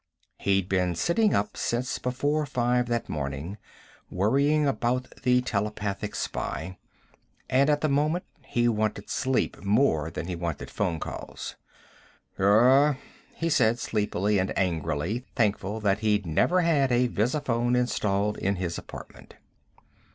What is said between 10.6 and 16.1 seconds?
phone calls. "Gur?" he said, sleepily and angrily, thankful that